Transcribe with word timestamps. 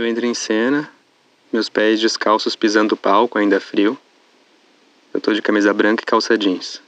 Eu 0.00 0.06
entro 0.06 0.24
em 0.24 0.32
cena, 0.32 0.88
meus 1.52 1.68
pés 1.68 2.00
descalços 2.00 2.56
pisando 2.56 2.94
o 2.94 2.96
palco, 2.96 3.36
ainda 3.36 3.60
frio. 3.60 3.98
Eu 5.12 5.20
tô 5.20 5.34
de 5.34 5.42
camisa 5.42 5.74
branca 5.74 6.02
e 6.02 6.06
calça 6.06 6.38
jeans. 6.38 6.80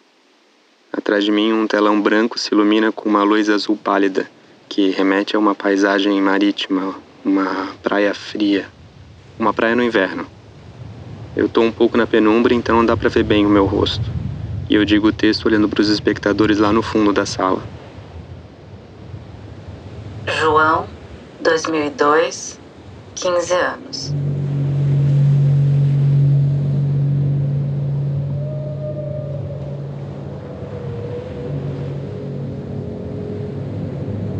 Atrás 0.90 1.22
de 1.22 1.30
mim, 1.30 1.52
um 1.52 1.66
telão 1.66 2.00
branco 2.00 2.38
se 2.38 2.54
ilumina 2.54 2.90
com 2.90 3.10
uma 3.10 3.22
luz 3.22 3.50
azul 3.50 3.76
pálida, 3.76 4.30
que 4.66 4.88
remete 4.88 5.36
a 5.36 5.38
uma 5.38 5.54
paisagem 5.54 6.18
marítima, 6.22 6.94
uma 7.22 7.68
praia 7.82 8.14
fria, 8.14 8.66
uma 9.38 9.52
praia 9.52 9.76
no 9.76 9.82
inverno. 9.82 10.26
Eu 11.36 11.50
tô 11.50 11.60
um 11.60 11.70
pouco 11.70 11.98
na 11.98 12.06
penumbra, 12.06 12.54
então 12.54 12.76
não 12.76 12.86
dá 12.86 12.96
para 12.96 13.10
ver 13.10 13.24
bem 13.24 13.44
o 13.44 13.50
meu 13.50 13.66
rosto. 13.66 14.10
E 14.70 14.74
eu 14.74 14.86
digo 14.86 15.08
o 15.08 15.12
texto 15.12 15.44
olhando 15.44 15.68
para 15.68 15.82
os 15.82 15.90
espectadores 15.90 16.56
lá 16.56 16.72
no 16.72 16.80
fundo 16.80 17.12
da 17.12 17.26
sala. 17.26 17.62
João, 20.40 20.86
2002, 21.42 22.61
15 23.14 23.54
anos. 23.54 24.12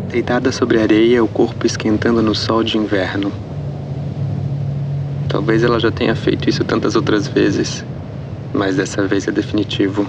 Deitada 0.09 0.51
sobre 0.51 0.79
a 0.79 0.83
areia, 0.83 1.23
o 1.23 1.27
corpo 1.27 1.65
esquentando 1.65 2.21
no 2.21 2.35
sol 2.35 2.63
de 2.63 2.77
inverno. 2.77 3.31
Talvez 5.27 5.63
ela 5.63 5.79
já 5.79 5.91
tenha 5.91 6.15
feito 6.15 6.47
isso 6.47 6.63
tantas 6.63 6.95
outras 6.95 7.27
vezes, 7.27 7.83
mas 8.53 8.75
dessa 8.75 9.07
vez 9.07 9.27
é 9.27 9.31
definitivo. 9.31 10.05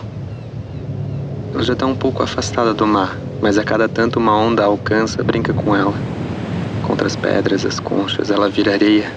Ela 1.54 1.62
já 1.62 1.72
está 1.72 1.86
um 1.86 1.96
pouco 1.96 2.22
afastada 2.22 2.74
do 2.74 2.86
mar, 2.86 3.16
mas 3.40 3.56
a 3.56 3.64
cada 3.64 3.88
tanto 3.88 4.18
uma 4.18 4.36
onda 4.36 4.64
alcança, 4.64 5.24
brinca 5.24 5.54
com 5.54 5.74
ela. 5.74 6.13
As 7.04 7.14
pedras, 7.14 7.66
as 7.66 7.78
conchas, 7.78 8.30
ela 8.30 8.48
vira 8.48 8.72
areia. 8.72 9.12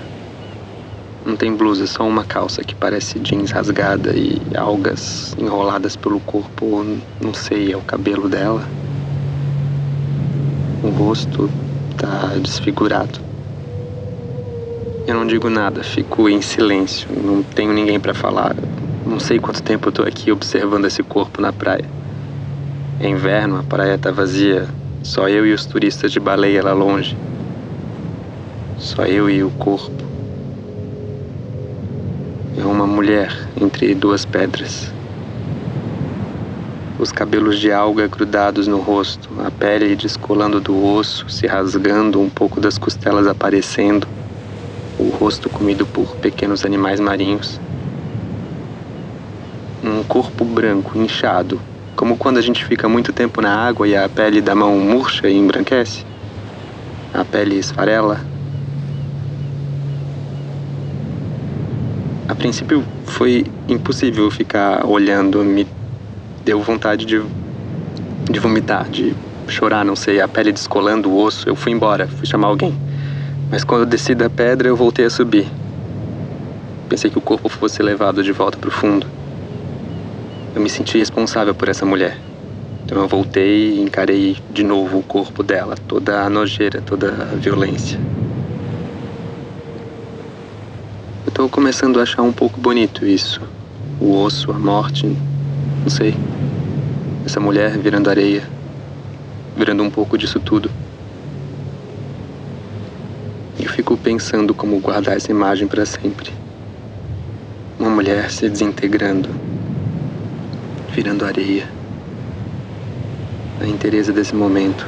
Não 1.25 1.37
tem 1.37 1.55
blusa, 1.55 1.87
só 1.87 2.05
uma 2.05 2.25
calça 2.25 2.61
que 2.61 2.75
parece 2.75 3.17
jeans 3.17 3.51
rasgada 3.51 4.11
e 4.13 4.41
algas 4.57 5.33
enroladas 5.37 5.95
pelo 5.95 6.19
corpo, 6.19 6.85
não 7.21 7.33
sei, 7.33 7.71
é 7.71 7.77
o 7.77 7.81
cabelo 7.81 8.27
dela. 8.27 8.61
O 10.83 10.89
rosto 10.89 11.49
tá 11.97 12.33
desfigurado. 12.41 13.19
Eu 15.07 15.15
não 15.15 15.25
digo 15.25 15.49
nada, 15.49 15.81
fico 15.81 16.27
em 16.27 16.41
silêncio, 16.41 17.07
não 17.23 17.41
tenho 17.41 17.71
ninguém 17.71 18.01
para 18.01 18.13
falar. 18.13 18.53
Não 19.05 19.17
sei 19.17 19.39
quanto 19.39 19.63
tempo 19.63 19.87
eu 19.87 19.93
tô 19.93 20.03
aqui 20.03 20.29
observando 20.29 20.83
esse 20.83 21.01
corpo 21.03 21.41
na 21.41 21.53
praia. 21.53 21.85
É 22.99 23.07
inverno, 23.07 23.59
a 23.59 23.63
praia 23.63 23.97
tá 23.97 24.11
vazia, 24.11 24.67
só 25.03 25.29
eu 25.29 25.47
e 25.47 25.53
os 25.53 25.65
turistas 25.65 26.11
de 26.11 26.19
baleia 26.19 26.61
lá 26.61 26.73
longe. 26.73 27.26
Só 28.79 29.05
eu 29.05 29.29
e 29.29 29.43
o 29.43 29.49
corpo. 29.51 30.03
É 32.57 32.65
uma 32.65 32.87
mulher 32.87 33.31
entre 33.61 33.93
duas 33.95 34.25
pedras 34.25 34.97
os 36.99 37.11
cabelos 37.11 37.59
de 37.59 37.71
alga 37.71 38.07
grudados 38.07 38.67
no 38.67 38.79
rosto, 38.79 39.29
a 39.45 39.51
pele 39.51 39.95
descolando 39.95 40.59
do 40.59 40.83
osso, 40.83 41.29
se 41.29 41.45
rasgando, 41.45 42.19
um 42.19 42.29
pouco 42.29 42.59
das 42.59 42.77
costelas 42.77 43.27
aparecendo, 43.27 44.07
o 44.97 45.09
rosto 45.09 45.49
comido 45.49 45.85
por 45.85 46.15
pequenos 46.15 46.65
animais 46.65 46.99
marinhos. 46.99 47.59
Um 49.83 50.03
corpo 50.03 50.43
branco, 50.43 50.97
inchado, 50.97 51.61
como 51.95 52.17
quando 52.17 52.37
a 52.37 52.41
gente 52.41 52.65
fica 52.65 52.89
muito 52.89 53.13
tempo 53.13 53.41
na 53.41 53.55
água 53.55 53.87
e 53.87 53.95
a 53.95 54.09
pele 54.09 54.41
da 54.41 54.55
mão 54.55 54.77
murcha 54.79 55.29
e 55.29 55.37
embranquece. 55.37 56.03
A 57.13 57.23
pele 57.23 57.59
esfarela. 57.59 58.36
Princípio 62.37 62.83
foi 63.05 63.45
impossível 63.67 64.29
ficar 64.29 64.85
olhando, 64.85 65.43
me 65.43 65.67
deu 66.45 66.61
vontade 66.61 67.05
de, 67.05 67.21
de 68.29 68.39
vomitar, 68.39 68.87
de 68.89 69.13
chorar, 69.47 69.83
não 69.83 69.95
sei, 69.95 70.21
a 70.21 70.27
pele 70.27 70.51
descolando, 70.51 71.09
o 71.09 71.17
osso. 71.17 71.49
Eu 71.49 71.55
fui 71.55 71.71
embora, 71.71 72.07
fui 72.07 72.25
chamar 72.25 72.47
alguém. 72.47 72.73
Mas 73.49 73.63
quando 73.63 73.81
eu 73.81 73.85
desci 73.85 74.13
da 74.13 74.29
pedra, 74.29 74.67
eu 74.67 74.75
voltei 74.75 75.05
a 75.05 75.09
subir. 75.09 75.47
Pensei 76.87 77.09
que 77.09 77.17
o 77.17 77.21
corpo 77.21 77.49
fosse 77.49 77.81
levado 77.81 78.23
de 78.23 78.31
volta 78.31 78.57
para 78.57 78.69
o 78.69 78.71
fundo. 78.71 79.07
Eu 80.55 80.61
me 80.61 80.69
senti 80.69 80.97
responsável 80.97 81.53
por 81.53 81.67
essa 81.67 81.85
mulher. 81.85 82.17
Então 82.85 83.01
eu 83.01 83.07
voltei 83.07 83.73
e 83.73 83.81
encarei 83.81 84.37
de 84.49 84.63
novo 84.63 84.99
o 84.99 85.03
corpo 85.03 85.43
dela, 85.43 85.75
toda 85.87 86.21
a 86.21 86.29
nojeira, 86.29 86.81
toda 86.81 87.09
a 87.09 87.35
violência. 87.35 87.99
Eu 91.25 91.26
tô 91.37 91.47
começando 91.47 91.99
a 91.99 92.01
achar 92.01 92.23
um 92.23 92.33
pouco 92.33 92.59
bonito 92.59 93.05
isso. 93.05 93.39
O 94.01 94.23
osso, 94.23 94.51
a 94.51 94.57
morte, 94.57 95.05
não 95.05 95.87
sei. 95.87 96.15
Essa 97.27 97.39
mulher 97.39 97.77
virando 97.77 98.09
areia, 98.09 98.41
virando 99.55 99.83
um 99.83 99.89
pouco 99.91 100.17
disso 100.17 100.39
tudo. 100.39 100.71
Eu 103.59 103.69
fico 103.69 103.95
pensando 103.95 104.51
como 104.55 104.79
guardar 104.79 105.15
essa 105.15 105.29
imagem 105.29 105.67
para 105.67 105.85
sempre. 105.85 106.33
Uma 107.77 107.91
mulher 107.91 108.31
se 108.31 108.49
desintegrando, 108.49 109.29
virando 110.89 111.23
areia. 111.23 111.69
A 113.61 113.67
inteireza 113.67 114.11
desse 114.11 114.33
momento. 114.33 114.87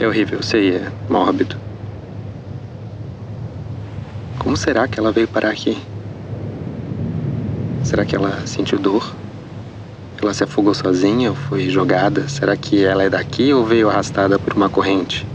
É 0.00 0.08
horrível, 0.08 0.42
sei, 0.42 0.76
é 0.76 0.92
mórbido. 1.10 1.73
Como 4.54 4.62
será 4.62 4.86
que 4.86 5.00
ela 5.00 5.10
veio 5.10 5.26
parar 5.26 5.50
aqui? 5.50 5.76
Será 7.82 8.04
que 8.04 8.14
ela 8.14 8.46
sentiu 8.46 8.78
dor? 8.78 9.12
Ela 10.22 10.32
se 10.32 10.44
afogou 10.44 10.72
sozinha 10.72 11.30
ou 11.30 11.34
foi 11.34 11.68
jogada? 11.68 12.28
Será 12.28 12.56
que 12.56 12.84
ela 12.84 13.02
é 13.02 13.10
daqui 13.10 13.52
ou 13.52 13.64
veio 13.64 13.90
arrastada 13.90 14.38
por 14.38 14.54
uma 14.54 14.68
corrente? 14.68 15.26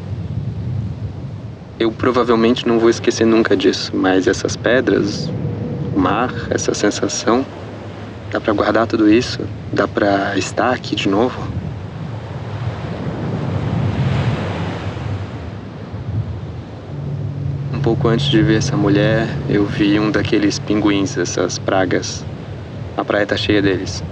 Eu 1.77 1.91
provavelmente 1.91 2.65
não 2.65 2.79
vou 2.79 2.89
esquecer 2.89 3.25
nunca 3.25 3.57
disso, 3.57 3.91
mas 3.93 4.25
essas 4.25 4.55
pedras, 4.55 5.29
o 5.93 5.99
mar, 5.99 6.33
essa 6.49 6.73
sensação, 6.73 7.45
dá 8.31 8.39
para 8.39 8.53
guardar 8.53 8.87
tudo 8.87 9.11
isso? 9.11 9.41
Dá 9.73 9.85
para 9.85 10.37
estar 10.37 10.71
aqui 10.71 10.95
de 10.95 11.09
novo? 11.09 11.58
Um 17.79 17.81
pouco 17.81 18.09
antes 18.09 18.27
de 18.27 18.43
ver 18.43 18.57
essa 18.57 18.75
mulher, 18.75 19.25
eu 19.47 19.65
vi 19.65 19.97
um 19.97 20.11
daqueles 20.11 20.59
pinguins, 20.59 21.17
essas 21.17 21.57
pragas 21.57 22.25
a 22.97 23.05
praia 23.05 23.25
tá 23.25 23.37
cheia 23.37 23.61
deles. 23.61 24.03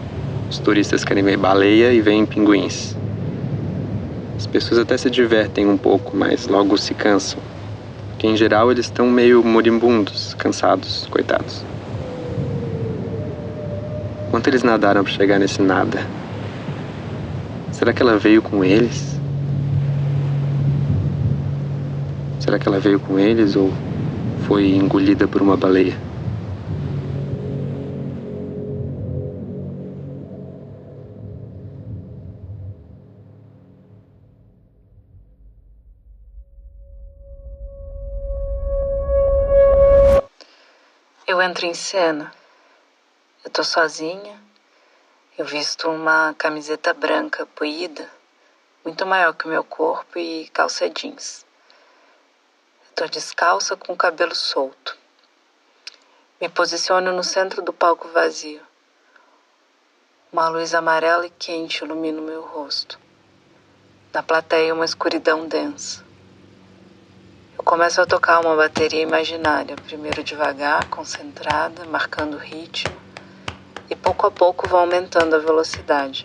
Os 0.49 0.57
turistas 0.57 1.03
querem 1.03 1.21
ver 1.21 1.35
baleia 1.35 1.91
e 1.91 1.99
veem 1.99 2.25
pinguins. 2.25 2.95
As 4.37 4.47
pessoas 4.47 4.79
até 4.79 4.97
se 4.97 5.09
divertem 5.09 5.67
um 5.67 5.75
pouco, 5.75 6.15
mas 6.15 6.47
logo 6.47 6.77
se 6.77 6.93
cansam. 6.93 7.41
Porque 8.11 8.25
em 8.25 8.37
geral 8.37 8.71
eles 8.71 8.85
estão 8.85 9.05
meio 9.09 9.43
moribundos, 9.43 10.33
cansados, 10.35 11.05
coitados. 11.11 11.61
Quanto 14.31 14.47
eles 14.47 14.63
nadaram 14.63 15.03
para 15.03 15.11
chegar 15.11 15.39
nesse 15.39 15.61
nada? 15.61 15.99
Será 17.73 17.91
que 17.91 18.01
ela 18.01 18.17
veio 18.17 18.41
com 18.41 18.63
eles? 18.63 19.16
Será 22.47 22.57
que 22.57 22.69
ela 22.69 22.79
veio 22.79 22.97
com 22.97 23.19
eles 23.19 23.57
ou 23.57 23.69
foi 24.47 24.69
engolida 24.69 25.27
por 25.27 25.41
uma 25.41 25.57
baleia? 25.57 25.97
Eu 41.27 41.41
entro 41.41 41.65
em 41.65 41.73
cena. 41.73 42.31
Eu 43.43 43.51
tô 43.51 43.61
sozinha. 43.61 44.41
Eu 45.37 45.43
visto 45.43 45.89
uma 45.89 46.33
camiseta 46.37 46.93
branca 46.93 47.45
poída, 47.45 48.09
muito 48.85 49.05
maior 49.05 49.33
que 49.33 49.45
o 49.45 49.49
meu 49.49 49.65
corpo 49.65 50.17
e 50.17 50.47
calça 50.53 50.89
jeans. 50.89 51.46
Eu 52.99 53.05
tô 53.05 53.11
descalça 53.11 53.77
com 53.77 53.93
o 53.93 53.95
cabelo 53.95 54.33
solto. 54.33 54.97
Me 56.41 56.49
posiciono 56.49 57.13
no 57.13 57.23
centro 57.23 57.61
do 57.61 57.71
palco 57.71 58.07
vazio. 58.07 58.59
Uma 60.33 60.49
luz 60.49 60.73
amarela 60.73 61.27
e 61.27 61.29
quente 61.29 61.83
ilumina 61.83 62.19
o 62.19 62.23
meu 62.23 62.41
rosto. 62.41 62.97
Na 64.11 64.23
plateia, 64.23 64.73
uma 64.73 64.83
escuridão 64.83 65.47
densa. 65.47 66.03
Começo 67.57 68.01
a 68.01 68.07
tocar 68.07 68.39
uma 68.39 68.55
bateria 68.55 69.03
imaginária, 69.03 69.75
primeiro 69.75 70.23
devagar, 70.23 70.89
concentrada, 70.89 71.85
marcando 71.85 72.33
o 72.33 72.39
ritmo, 72.39 72.97
e 73.91 73.95
pouco 73.95 74.25
a 74.25 74.31
pouco 74.31 74.67
vou 74.67 74.79
aumentando 74.79 75.35
a 75.35 75.39
velocidade. 75.39 76.23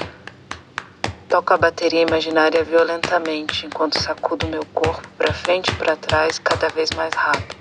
Toco 1.32 1.55
a 1.55 1.56
bateria 1.56 2.02
imaginária 2.02 2.62
violentamente 2.62 3.64
enquanto 3.64 3.99
sacudo 3.99 4.46
meu 4.49 4.67
corpo 4.67 5.08
para 5.17 5.32
frente 5.32 5.70
e 5.70 5.75
para 5.76 5.96
trás 5.96 6.38
cada 6.38 6.69
vez 6.69 6.90
mais 6.90 7.14
rápido. 7.14 7.56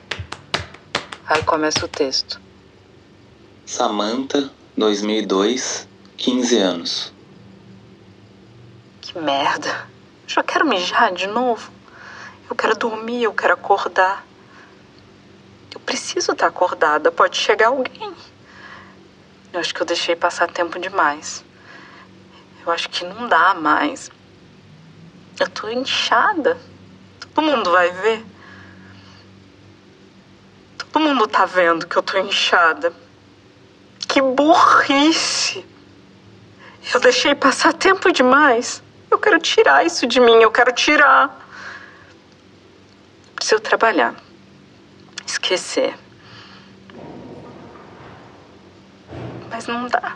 Aí 1.25 1.41
começa 1.43 1.85
o 1.85 1.87
texto. 1.87 2.41
Samantha, 3.65 4.51
2002, 4.75 5.87
15 6.17 6.57
anos. 6.57 7.13
Que 8.99 9.17
merda. 9.17 9.87
Já 10.27 10.43
quero 10.43 10.67
mijar 10.67 11.13
de 11.13 11.27
novo. 11.27 11.71
Eu 12.49 12.55
quero 12.57 12.75
dormir, 12.75 13.23
eu 13.23 13.33
quero 13.33 13.53
acordar. 13.53 14.25
Eu 15.73 15.79
preciso 15.79 16.33
estar 16.33 16.47
acordada. 16.47 17.09
Pode 17.09 17.37
chegar 17.37 17.67
alguém. 17.67 18.13
Eu 19.53 19.61
acho 19.61 19.73
que 19.73 19.81
eu 19.81 19.85
deixei 19.85 20.17
passar 20.17 20.51
tempo 20.51 20.77
demais. 20.77 21.49
Eu 22.65 22.71
acho 22.71 22.89
que 22.89 23.03
não 23.05 23.27
dá 23.27 23.53
mais. 23.53 24.11
Eu 25.39 25.49
tô 25.49 25.69
inchada. 25.69 26.57
Todo 27.33 27.43
mundo 27.43 27.71
vai 27.71 27.89
ver. 27.91 28.25
Todo 30.77 31.03
mundo 31.03 31.27
tá 31.27 31.45
vendo 31.45 31.87
que 31.87 31.95
eu 31.95 32.03
tô 32.03 32.17
inchada. 32.17 32.93
Que 34.07 34.21
burrice! 34.21 35.65
Eu 36.93 36.99
deixei 36.99 37.33
passar 37.33 37.73
tempo 37.73 38.11
demais. 38.11 38.83
Eu 39.09 39.17
quero 39.17 39.39
tirar 39.39 39.85
isso 39.85 40.05
de 40.05 40.19
mim, 40.19 40.41
eu 40.41 40.51
quero 40.51 40.71
tirar. 40.73 41.47
Preciso 43.35 43.61
trabalhar. 43.61 44.15
Esquecer. 45.25 45.95
Mas 49.49 49.67
não 49.67 49.87
dá 49.87 50.15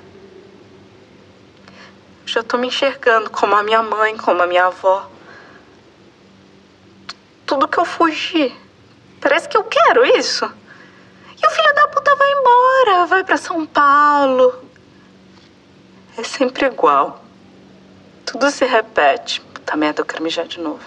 já 2.35 2.43
tô 2.43 2.57
me 2.57 2.67
enxergando 2.67 3.29
como 3.29 3.55
a 3.55 3.63
minha 3.63 3.81
mãe, 3.81 4.17
como 4.17 4.43
a 4.43 4.47
minha 4.47 4.65
avó. 4.65 5.09
Tudo 7.45 7.65
que 7.65 7.77
eu 7.77 7.85
fugi. 7.85 8.53
Parece 9.21 9.47
que 9.47 9.55
eu 9.55 9.63
quero 9.63 10.05
isso. 10.05 10.43
E 11.41 11.47
o 11.47 11.49
filho 11.49 11.75
da 11.75 11.87
puta 11.87 12.13
vai 12.13 12.31
embora, 12.33 13.05
vai 13.05 13.23
para 13.23 13.37
São 13.37 13.65
Paulo. 13.65 14.65
É 16.17 16.23
sempre 16.23 16.65
igual. 16.65 17.23
Tudo 18.25 18.51
se 18.51 18.65
repete. 18.65 19.39
Puta 19.39 19.77
merda, 19.77 20.01
eu 20.01 20.05
quero 20.05 20.21
mijar 20.21 20.45
de 20.45 20.59
novo. 20.59 20.83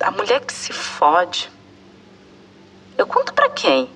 A 0.00 0.10
mulher 0.10 0.44
que 0.44 0.52
se 0.52 0.74
fode. 0.74 1.50
Eu 2.98 3.06
conto 3.06 3.32
para 3.32 3.48
quem? 3.48 3.90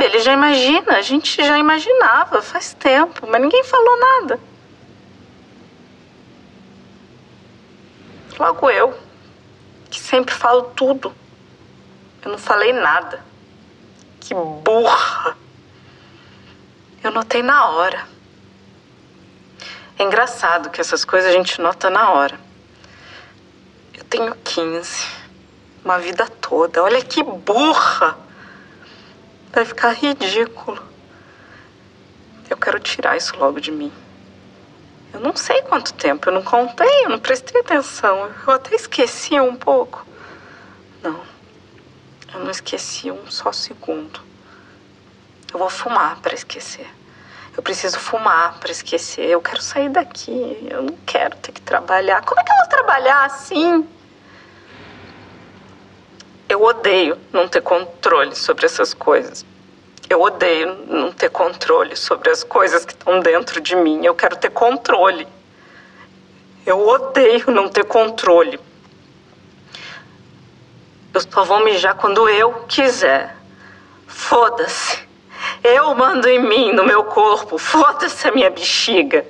sabe, 0.00 0.04
ele 0.04 0.18
já 0.20 0.32
imagina, 0.32 0.96
a 0.96 1.02
gente 1.02 1.44
já 1.44 1.58
imaginava 1.58 2.40
faz 2.40 2.74
tempo, 2.74 3.26
mas 3.26 3.40
ninguém 3.40 3.62
falou 3.64 3.98
nada. 3.98 4.40
Logo 8.38 8.70
eu, 8.70 8.98
que 9.90 10.00
sempre 10.00 10.34
falo 10.34 10.62
tudo. 10.74 11.14
Eu 12.22 12.30
não 12.30 12.38
falei 12.38 12.72
nada. 12.72 13.22
Que 14.20 14.34
burra. 14.34 15.36
Eu 17.02 17.10
notei 17.10 17.42
na 17.42 17.68
hora. 17.70 18.06
É 19.98 20.02
engraçado 20.02 20.70
que 20.70 20.80
essas 20.80 21.04
coisas 21.04 21.30
a 21.30 21.36
gente 21.36 21.60
nota 21.60 21.90
na 21.90 22.10
hora. 22.10 22.38
Eu 23.94 24.04
tenho 24.04 24.34
15, 24.34 25.06
uma 25.84 25.98
vida 25.98 26.26
toda. 26.40 26.82
Olha 26.82 27.02
que 27.02 27.22
burra. 27.22 28.29
Vai 29.52 29.64
ficar 29.64 29.92
ridículo. 29.92 30.82
Eu 32.48 32.56
quero 32.56 32.78
tirar 32.78 33.16
isso 33.16 33.36
logo 33.36 33.60
de 33.60 33.70
mim. 33.70 33.92
Eu 35.12 35.20
não 35.20 35.34
sei 35.34 35.60
quanto 35.62 35.92
tempo, 35.94 36.28
eu 36.28 36.32
não 36.32 36.42
contei, 36.42 37.04
eu 37.04 37.10
não 37.10 37.18
prestei 37.18 37.60
atenção. 37.60 38.30
Eu 38.46 38.52
até 38.52 38.74
esqueci 38.74 39.38
um 39.40 39.56
pouco. 39.56 40.06
Não, 41.02 41.20
eu 42.32 42.40
não 42.40 42.50
esqueci 42.50 43.10
um 43.10 43.28
só 43.30 43.50
segundo. 43.52 44.20
Eu 45.52 45.58
vou 45.58 45.68
fumar 45.68 46.20
para 46.20 46.34
esquecer. 46.34 46.86
Eu 47.56 47.62
preciso 47.62 47.98
fumar 47.98 48.58
para 48.60 48.70
esquecer. 48.70 49.26
Eu 49.26 49.40
quero 49.40 49.60
sair 49.60 49.88
daqui. 49.88 50.68
Eu 50.70 50.82
não 50.82 50.96
quero 51.04 51.36
ter 51.38 51.50
que 51.50 51.60
trabalhar. 51.60 52.24
Como 52.24 52.40
é 52.40 52.44
que 52.44 52.52
eu 52.52 52.56
vou 52.56 52.68
trabalhar 52.68 53.24
assim? 53.24 53.86
Eu 56.50 56.64
odeio 56.64 57.16
não 57.32 57.46
ter 57.46 57.62
controle 57.62 58.34
sobre 58.34 58.66
essas 58.66 58.92
coisas. 58.92 59.46
Eu 60.08 60.20
odeio 60.20 60.84
não 60.88 61.12
ter 61.12 61.30
controle 61.30 61.94
sobre 61.94 62.28
as 62.28 62.42
coisas 62.42 62.84
que 62.84 62.92
estão 62.92 63.20
dentro 63.20 63.60
de 63.60 63.76
mim. 63.76 64.04
Eu 64.04 64.16
quero 64.16 64.34
ter 64.34 64.50
controle. 64.50 65.28
Eu 66.66 66.84
odeio 66.88 67.52
não 67.52 67.68
ter 67.68 67.84
controle. 67.84 68.58
Eu 71.14 71.20
só 71.20 71.44
vou 71.44 71.62
mijar 71.64 71.94
quando 71.94 72.28
eu 72.28 72.52
quiser. 72.66 73.36
Foda-se. 74.08 74.98
Eu 75.62 75.94
mando 75.94 76.28
em 76.28 76.40
mim, 76.40 76.72
no 76.72 76.84
meu 76.84 77.04
corpo. 77.04 77.58
Foda-se 77.58 78.26
a 78.26 78.32
minha 78.32 78.50
bexiga. 78.50 79.24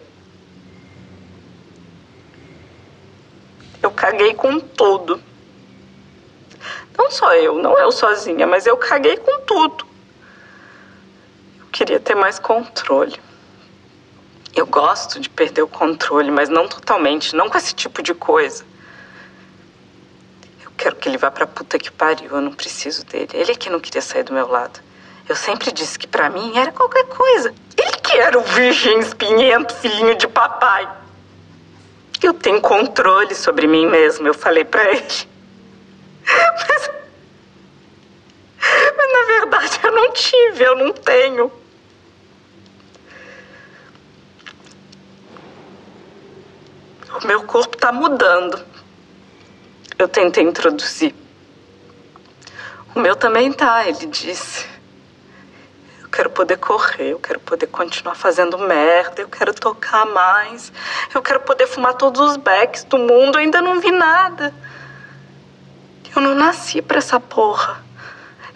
Eu 3.82 3.90
caguei 3.90 4.32
com 4.32 4.58
tudo. 4.58 5.20
Só 7.20 7.34
eu, 7.34 7.56
não 7.56 7.78
eu 7.78 7.92
sozinha, 7.92 8.46
mas 8.46 8.64
eu 8.64 8.78
caguei 8.78 9.18
com 9.18 9.40
tudo. 9.40 9.86
Eu 11.60 11.66
queria 11.70 12.00
ter 12.00 12.14
mais 12.14 12.38
controle. 12.38 13.20
Eu 14.56 14.64
gosto 14.66 15.20
de 15.20 15.28
perder 15.28 15.60
o 15.60 15.68
controle, 15.68 16.30
mas 16.30 16.48
não 16.48 16.66
totalmente, 16.66 17.36
não 17.36 17.50
com 17.50 17.58
esse 17.58 17.74
tipo 17.74 18.02
de 18.02 18.14
coisa. 18.14 18.64
Eu 20.64 20.70
quero 20.78 20.96
que 20.96 21.10
ele 21.10 21.18
vá 21.18 21.30
pra 21.30 21.46
puta 21.46 21.78
que 21.78 21.90
pariu, 21.90 22.30
eu 22.30 22.40
não 22.40 22.54
preciso 22.54 23.04
dele. 23.04 23.28
Ele 23.34 23.52
é 23.52 23.54
que 23.54 23.68
não 23.68 23.80
queria 23.80 24.00
sair 24.00 24.22
do 24.22 24.32
meu 24.32 24.48
lado. 24.48 24.80
Eu 25.28 25.36
sempre 25.36 25.70
disse 25.72 25.98
que 25.98 26.08
para 26.08 26.30
mim 26.30 26.56
era 26.56 26.72
qualquer 26.72 27.04
coisa. 27.04 27.54
Ele 27.76 27.96
que 28.02 28.16
era 28.16 28.38
o 28.38 28.42
virgem 28.42 28.98
espinhento, 28.98 29.74
filhinho 29.74 30.14
de 30.16 30.26
papai. 30.26 30.88
Eu 32.22 32.32
tenho 32.32 32.62
controle 32.62 33.34
sobre 33.34 33.66
mim 33.66 33.86
mesmo, 33.86 34.26
eu 34.26 34.32
falei 34.32 34.64
para 34.64 34.90
ele. 34.90 35.28
Mas, 36.24 36.90
mas 38.96 39.12
na 39.12 39.24
verdade 39.26 39.80
eu 39.82 39.92
eu 40.62 40.76
não 40.76 40.92
tenho. 40.92 41.50
O 47.22 47.26
meu 47.26 47.42
corpo 47.44 47.76
está 47.76 47.92
mudando. 47.92 48.64
Eu 49.98 50.08
tentei 50.08 50.44
introduzir. 50.44 51.14
O 52.94 53.00
meu 53.00 53.14
também 53.14 53.52
tá, 53.52 53.86
ele 53.86 54.06
disse. 54.06 54.66
Eu 56.00 56.08
quero 56.08 56.30
poder 56.30 56.56
correr, 56.56 57.12
eu 57.12 57.18
quero 57.18 57.38
poder 57.40 57.66
continuar 57.66 58.14
fazendo 58.14 58.58
merda, 58.58 59.22
eu 59.22 59.28
quero 59.28 59.54
tocar 59.54 60.06
mais, 60.06 60.72
eu 61.14 61.22
quero 61.22 61.40
poder 61.40 61.66
fumar 61.66 61.94
todos 61.94 62.20
os 62.20 62.36
becks 62.36 62.84
do 62.84 62.98
mundo, 62.98 63.36
eu 63.36 63.42
ainda 63.42 63.60
não 63.60 63.80
vi 63.80 63.92
nada. 63.92 64.52
Eu 66.14 66.22
não 66.22 66.34
nasci 66.34 66.82
para 66.82 66.98
essa 66.98 67.20
porra. 67.20 67.89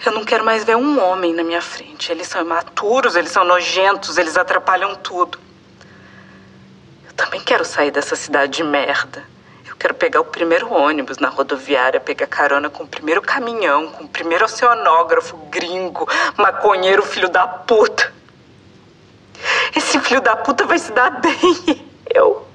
Eu 0.04 0.12
não 0.12 0.24
quero 0.24 0.44
mais 0.44 0.64
ver 0.64 0.76
um 0.76 1.02
homem 1.02 1.32
na 1.32 1.42
minha 1.42 1.62
frente. 1.62 2.12
Eles 2.12 2.28
são 2.28 2.42
imaturos, 2.42 3.16
eles 3.16 3.30
são 3.30 3.44
nojentos, 3.44 4.18
eles 4.18 4.36
atrapalham 4.36 4.94
tudo. 4.96 5.38
Eu 7.06 7.12
também 7.14 7.40
quero 7.40 7.64
sair 7.64 7.90
dessa 7.90 8.14
cidade 8.14 8.52
de 8.52 8.62
merda. 8.62 9.24
Eu 9.66 9.74
quero 9.76 9.94
pegar 9.94 10.20
o 10.20 10.24
primeiro 10.24 10.70
ônibus 10.72 11.18
na 11.18 11.28
rodoviária, 11.28 12.00
pegar 12.00 12.26
carona 12.26 12.68
com 12.68 12.84
o 12.84 12.86
primeiro 12.86 13.22
caminhão, 13.22 13.90
com 13.92 14.04
o 14.04 14.08
primeiro 14.08 14.44
oceanógrafo 14.44 15.36
gringo, 15.50 16.06
maconheiro 16.36 17.02
filho 17.02 17.28
da 17.28 17.46
puta. 17.46 18.12
Esse 19.74 19.98
filho 20.00 20.20
da 20.20 20.36
puta 20.36 20.66
vai 20.66 20.78
se 20.78 20.92
dar 20.92 21.10
bem. 21.20 21.90
Eu. 22.14 22.46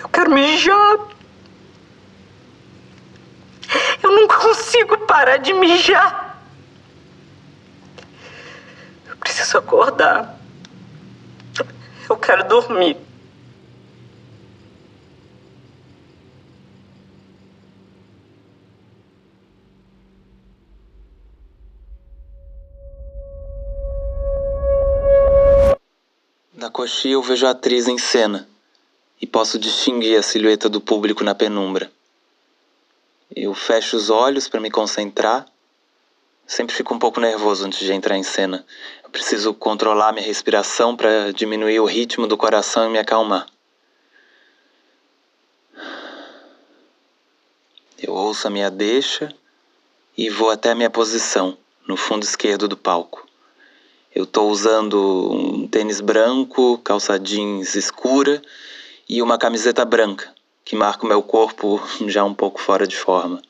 Eu 0.00 0.08
quero 0.08 0.30
mijar. 0.30 0.98
Eu 4.02 4.12
não 4.12 4.28
consigo 4.48 4.96
parar 5.06 5.36
de 5.36 5.52
mijar. 5.52 6.42
Eu 9.06 9.16
preciso 9.18 9.58
acordar. 9.58 10.38
Eu 12.08 12.16
quero 12.16 12.48
dormir. 12.48 12.96
Na 26.54 26.70
coxia 26.70 27.12
eu 27.12 27.22
vejo 27.22 27.46
a 27.46 27.50
atriz 27.50 27.86
em 27.86 27.98
cena 27.98 28.48
e 29.20 29.26
posso 29.26 29.58
distinguir 29.58 30.18
a 30.18 30.22
silhueta 30.22 30.68
do 30.68 30.80
público 30.80 31.22
na 31.22 31.34
penumbra. 31.34 31.97
Eu 33.34 33.54
fecho 33.54 33.96
os 33.96 34.10
olhos 34.10 34.48
para 34.48 34.60
me 34.60 34.70
concentrar, 34.70 35.46
Sempre 36.48 36.74
fico 36.74 36.94
um 36.94 36.98
pouco 36.98 37.20
nervoso 37.20 37.66
antes 37.66 37.78
de 37.80 37.92
entrar 37.92 38.16
em 38.16 38.22
cena. 38.22 38.64
Eu 39.04 39.10
preciso 39.10 39.52
controlar 39.52 40.12
minha 40.12 40.24
respiração 40.24 40.96
para 40.96 41.30
diminuir 41.30 41.78
o 41.78 41.84
ritmo 41.84 42.26
do 42.26 42.38
coração 42.38 42.86
e 42.86 42.90
me 42.90 42.98
acalmar. 42.98 43.46
Eu 48.02 48.14
ouço 48.14 48.46
a 48.46 48.50
minha 48.50 48.70
deixa 48.70 49.28
e 50.16 50.30
vou 50.30 50.50
até 50.50 50.70
a 50.70 50.74
minha 50.74 50.88
posição, 50.88 51.58
no 51.86 51.98
fundo 51.98 52.22
esquerdo 52.22 52.66
do 52.66 52.78
palco. 52.78 53.28
Eu 54.14 54.24
estou 54.24 54.50
usando 54.50 55.30
um 55.30 55.68
tênis 55.68 56.00
branco, 56.00 56.78
calça 56.78 57.18
jeans 57.18 57.74
escura 57.74 58.40
e 59.06 59.20
uma 59.20 59.36
camiseta 59.36 59.84
branca, 59.84 60.34
que 60.68 60.76
marca 60.76 61.06
o 61.06 61.08
meu 61.08 61.22
corpo 61.22 61.82
já 62.06 62.22
um 62.22 62.34
pouco 62.34 62.60
fora 62.60 62.86
de 62.86 62.94
forma. 62.94 63.40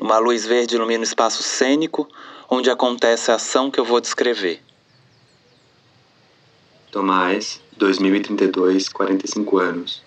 Uma 0.00 0.16
luz 0.16 0.46
verde 0.46 0.74
ilumina 0.74 1.02
o 1.02 1.04
espaço 1.04 1.42
cênico 1.42 2.08
onde 2.48 2.70
acontece 2.70 3.30
a 3.30 3.34
ação 3.34 3.70
que 3.70 3.78
eu 3.78 3.84
vou 3.84 4.00
descrever. 4.00 4.62
Tomás, 6.90 7.60
2032, 7.76 8.88
45 8.88 9.58
anos. 9.58 10.02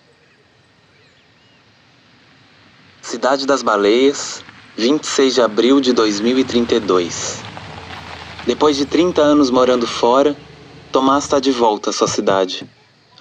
Cidade 3.00 3.46
das 3.46 3.62
Baleias, 3.62 4.44
26 4.76 5.34
de 5.34 5.40
abril 5.40 5.80
de 5.80 5.92
2032. 5.92 7.40
Depois 8.44 8.76
de 8.76 8.86
30 8.86 9.22
anos 9.22 9.50
morando 9.50 9.86
fora, 9.86 10.36
Tomás 10.90 11.22
está 11.22 11.38
de 11.38 11.52
volta 11.52 11.90
à 11.90 11.92
sua 11.92 12.08
cidade, 12.08 12.68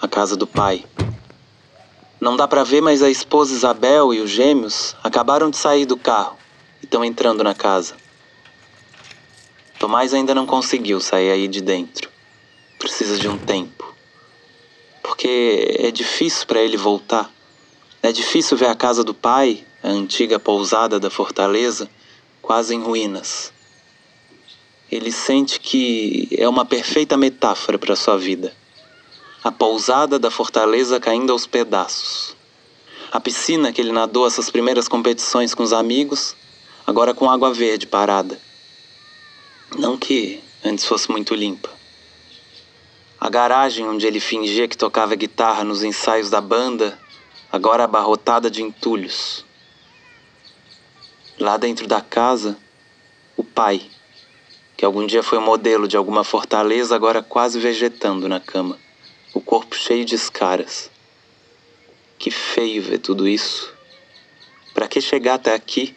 a 0.01 0.07
casa 0.07 0.35
do 0.35 0.47
pai. 0.47 0.83
Não 2.21 2.37
dá 2.37 2.47
para 2.47 2.63
ver, 2.63 2.81
mas 2.81 3.01
a 3.01 3.09
esposa 3.09 3.51
Isabel 3.51 4.13
e 4.13 4.19
os 4.21 4.29
gêmeos 4.29 4.95
acabaram 5.03 5.49
de 5.49 5.57
sair 5.57 5.87
do 5.87 5.97
carro 5.97 6.37
e 6.79 6.85
estão 6.85 7.03
entrando 7.03 7.43
na 7.43 7.55
casa. 7.55 7.95
Tomás 9.79 10.13
ainda 10.13 10.35
não 10.35 10.45
conseguiu 10.45 11.01
sair 11.01 11.31
aí 11.31 11.47
de 11.47 11.61
dentro. 11.61 12.07
Precisa 12.77 13.17
de 13.17 13.27
um 13.27 13.39
tempo. 13.39 13.95
Porque 15.01 15.79
é 15.79 15.89
difícil 15.89 16.45
para 16.45 16.61
ele 16.61 16.77
voltar. 16.77 17.27
É 18.03 18.11
difícil 18.11 18.55
ver 18.55 18.67
a 18.67 18.75
casa 18.75 19.03
do 19.03 19.15
pai, 19.15 19.65
a 19.81 19.89
antiga 19.89 20.37
pousada 20.37 20.99
da 20.99 21.09
fortaleza, 21.09 21.89
quase 22.39 22.75
em 22.75 22.83
ruínas. 22.83 23.51
Ele 24.91 25.11
sente 25.11 25.59
que 25.59 26.29
é 26.37 26.47
uma 26.47 26.65
perfeita 26.65 27.17
metáfora 27.17 27.79
para 27.79 27.95
sua 27.95 28.15
vida. 28.15 28.53
A 29.43 29.51
pousada 29.51 30.19
da 30.19 30.29
fortaleza 30.29 30.99
caindo 30.99 31.31
aos 31.31 31.45
pedaços. 31.45 32.35
A 33.11 33.19
piscina 33.19 33.73
que 33.73 33.81
ele 33.81 33.91
nadou 33.91 34.27
essas 34.27 34.49
primeiras 34.49 34.87
competições 34.87 35.53
com 35.53 35.63
os 35.63 35.73
amigos, 35.73 36.35
agora 36.85 37.13
com 37.13 37.29
água 37.29 37.53
verde 37.53 37.87
parada 37.87 38.39
não 39.77 39.97
que 39.97 40.43
antes 40.63 40.85
fosse 40.85 41.09
muito 41.09 41.33
limpa. 41.33 41.69
A 43.19 43.29
garagem 43.29 43.87
onde 43.87 44.05
ele 44.05 44.19
fingia 44.19 44.67
que 44.67 44.77
tocava 44.77 45.15
guitarra 45.15 45.63
nos 45.63 45.83
ensaios 45.83 46.29
da 46.29 46.41
banda, 46.41 46.97
agora 47.51 47.83
abarrotada 47.83 48.49
de 48.49 48.61
entulhos. 48.61 49.45
Lá 51.39 51.57
dentro 51.57 51.87
da 51.87 52.01
casa, 52.01 52.57
o 53.37 53.43
pai, 53.43 53.81
que 54.75 54.83
algum 54.83 55.05
dia 55.05 55.23
foi 55.23 55.39
modelo 55.39 55.87
de 55.87 55.95
alguma 55.95 56.23
fortaleza, 56.23 56.95
agora 56.95 57.23
quase 57.23 57.59
vegetando 57.59 58.27
na 58.27 58.39
cama, 58.39 58.77
o 59.33 59.39
corpo 59.39 59.75
cheio 59.75 60.05
de 60.05 60.15
escaras. 60.15 60.89
Que 62.17 62.29
feio 62.29 62.81
ver 62.81 62.99
tudo 62.99 63.27
isso. 63.27 63.73
Para 64.73 64.87
que 64.87 65.01
chegar 65.01 65.35
até 65.35 65.53
aqui? 65.53 65.95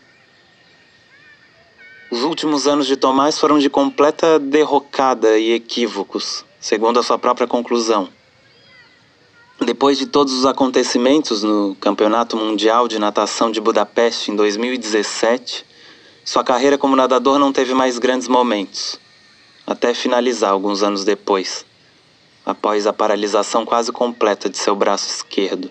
Os 2.11 2.23
últimos 2.23 2.67
anos 2.67 2.87
de 2.87 2.97
Tomás 2.97 3.39
foram 3.39 3.59
de 3.59 3.69
completa 3.69 4.39
derrocada 4.39 5.39
e 5.39 5.53
equívocos, 5.53 6.45
segundo 6.61 7.01
a 7.01 7.03
sua 7.03 7.19
própria 7.19 7.47
conclusão. 7.47 8.09
Depois 9.61 9.99
de 9.99 10.07
todos 10.07 10.33
os 10.33 10.47
acontecimentos 10.47 11.43
no 11.43 11.75
Campeonato 11.81 12.37
Mundial 12.37 12.87
de 12.87 12.99
Natação 12.99 13.51
de 13.51 13.61
Budapeste 13.61 14.31
em 14.31 14.37
2017, 14.37 15.65
sua 16.25 16.45
carreira 16.45 16.79
como 16.79 16.97
nadador 16.97 17.39
não 17.39 17.53
teve 17.53 17.75
mais 17.75 17.99
grandes 17.99 18.29
momentos, 18.29 18.99
até 19.67 19.93
finalizar 19.93 20.51
alguns 20.51 20.83
anos 20.83 21.05
depois, 21.05 21.65
após 22.45 22.87
a 22.87 22.93
paralisação 22.93 23.65
quase 23.65 23.91
completa 23.91 24.49
de 24.49 24.59
seu 24.59 24.75
braço 24.75 25.09
esquerdo. 25.09 25.71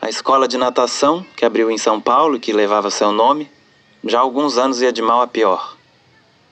A 0.00 0.08
escola 0.08 0.48
de 0.48 0.56
natação, 0.56 1.24
que 1.36 1.44
abriu 1.44 1.70
em 1.70 1.76
São 1.76 2.00
Paulo 2.00 2.36
e 2.36 2.40
que 2.40 2.52
levava 2.52 2.90
seu 2.90 3.12
nome, 3.12 3.50
já 4.04 4.18
há 4.18 4.22
alguns 4.22 4.56
anos 4.56 4.80
ia 4.80 4.92
de 4.92 5.02
mal 5.02 5.20
a 5.20 5.26
pior. 5.26 5.76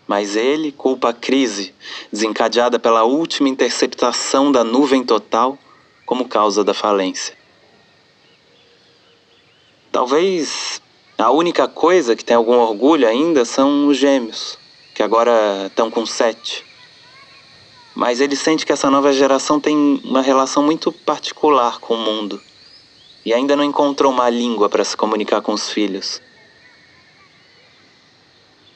Mas 0.07 0.37
ele 0.37 0.71
culpa 0.71 1.11
a 1.11 1.15
crise 1.15 1.75
desencadeada 2.13 2.79
pela 2.79 3.05
última 3.05 3.49
interceptação 3.49 4.53
da 4.53 4.63
nuvem 4.63 5.03
total 5.03 5.59
como 6.05 6.29
causa 6.29 6.63
da 6.63 6.75
falência. 6.75 7.37
Talvez 9.91 10.83
a 11.17 11.31
única 11.31 11.67
coisa 11.67 12.15
que 12.15 12.25
tem 12.25 12.37
algum 12.37 12.59
orgulho 12.59 13.09
ainda 13.09 13.45
são 13.45 13.89
os 13.89 13.97
gêmeos, 13.97 14.59
que 14.95 15.03
agora 15.03 15.67
estão 15.67 15.91
com 15.91 16.05
sete. 16.05 16.68
Mas 17.99 18.21
ele 18.21 18.37
sente 18.37 18.65
que 18.65 18.71
essa 18.71 18.89
nova 18.89 19.13
geração 19.13 19.59
tem 19.59 20.01
uma 20.05 20.23
relação 20.23 20.63
muito 20.63 20.93
particular 20.93 21.81
com 21.81 21.95
o 21.95 21.99
mundo 21.99 22.41
e 23.27 23.35
ainda 23.35 23.57
não 23.57 23.65
encontrou 23.65 24.13
uma 24.13 24.31
língua 24.31 24.69
para 24.69 24.85
se 24.85 24.97
comunicar 24.97 25.43
com 25.43 25.53
os 25.53 25.69
filhos. 25.69 26.23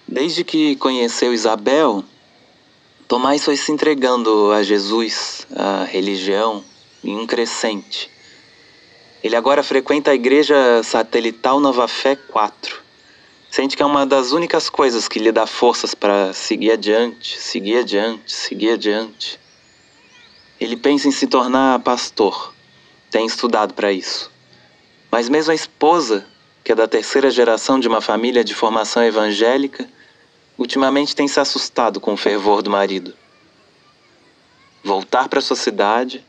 Desde 0.09 0.43
que 0.43 0.75
conheceu 0.75 1.33
Isabel, 1.33 2.03
Tomás 3.07 3.45
foi 3.45 3.57
se 3.57 3.71
entregando 3.71 4.51
a 4.51 4.61
Jesus, 4.65 5.47
a 5.55 5.85
religião, 5.85 6.65
em 7.05 7.17
um 7.17 7.25
crescente. 7.25 8.11
Ele 9.23 9.37
agora 9.37 9.63
frequenta 9.63 10.11
a 10.11 10.17
igreja 10.17 10.83
satelital 10.83 11.61
Nova 11.61 11.87
Fé 11.87 12.17
4. 12.17 12.82
Sente 13.53 13.77
que 13.77 13.83
é 13.83 13.87
uma 13.87 14.07
das 14.07 14.33
únicas 14.33 14.71
coisas 14.71 15.07
que 15.07 15.19
lhe 15.19 15.31
dá 15.31 15.47
forças 15.47 15.95
para 15.95 16.33
seguir 16.33 16.73
adiante, 16.73 17.39
seguir 17.39 17.81
adiante, 17.81 18.33
seguir 18.33 18.71
adiante. 18.71 19.39
Ele 20.59 20.75
pensa 20.75 21.07
em 21.07 21.11
se 21.11 21.27
tornar 21.27 21.79
pastor. 21.81 22.55
Tem 23.11 23.27
estudado 23.27 23.75
para 23.75 23.93
isso. 23.93 24.33
Mas 25.11 25.29
mesmo 25.29 25.53
a 25.53 25.55
esposa, 25.55 26.27
que 26.65 26.73
é 26.73 26.75
da 26.75 26.89
terceira 26.89 27.31
geração 27.31 27.79
de 27.79 27.87
uma 27.87 28.01
família 28.01 28.43
de 28.43 28.55
formação 28.55 29.05
evangélica, 29.05 29.87
ultimamente 30.57 31.15
tem 31.15 31.29
se 31.29 31.39
assustado 31.39 32.01
com 32.01 32.15
o 32.15 32.17
fervor 32.17 32.63
do 32.63 32.71
marido. 32.71 33.13
Voltar 34.83 35.29
para 35.29 35.43
sua 35.43 35.57
cidade, 35.57 36.25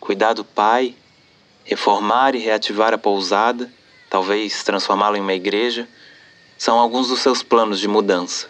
cuidar 0.00 0.32
do 0.32 0.42
pai, 0.42 0.94
reformar 1.64 2.34
e 2.34 2.38
reativar 2.38 2.94
a 2.94 2.98
pousada, 2.98 3.70
talvez 4.08 4.64
transformá-la 4.64 5.18
em 5.18 5.20
uma 5.20 5.34
igreja, 5.34 5.86
são 6.60 6.78
alguns 6.78 7.08
dos 7.08 7.20
seus 7.20 7.42
planos 7.42 7.80
de 7.80 7.88
mudança. 7.88 8.46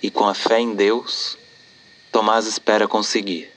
E 0.00 0.08
com 0.08 0.24
a 0.24 0.34
fé 0.34 0.60
em 0.60 0.72
Deus, 0.72 1.36
Tomás 2.12 2.46
espera 2.46 2.86
conseguir. 2.86 3.50